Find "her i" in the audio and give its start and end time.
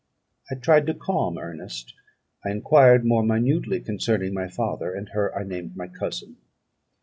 5.09-5.43